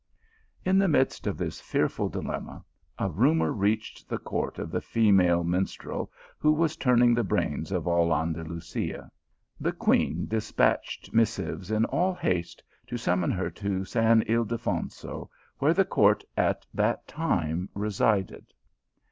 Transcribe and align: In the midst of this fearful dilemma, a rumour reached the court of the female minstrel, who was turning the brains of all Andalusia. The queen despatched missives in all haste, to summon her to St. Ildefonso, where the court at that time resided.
In 0.65 0.79
the 0.79 0.87
midst 0.87 1.27
of 1.27 1.37
this 1.37 1.61
fearful 1.61 2.09
dilemma, 2.09 2.65
a 2.97 3.07
rumour 3.07 3.51
reached 3.51 4.09
the 4.09 4.17
court 4.17 4.57
of 4.57 4.71
the 4.71 4.81
female 4.81 5.43
minstrel, 5.43 6.11
who 6.39 6.51
was 6.53 6.75
turning 6.75 7.13
the 7.13 7.23
brains 7.23 7.71
of 7.71 7.85
all 7.85 8.11
Andalusia. 8.11 9.11
The 9.59 9.71
queen 9.73 10.25
despatched 10.25 11.13
missives 11.13 11.69
in 11.69 11.85
all 11.85 12.15
haste, 12.15 12.63
to 12.87 12.97
summon 12.97 13.29
her 13.29 13.51
to 13.51 13.85
St. 13.85 14.27
Ildefonso, 14.27 15.29
where 15.59 15.71
the 15.75 15.85
court 15.85 16.23
at 16.35 16.65
that 16.73 17.07
time 17.07 17.69
resided. 17.75 18.47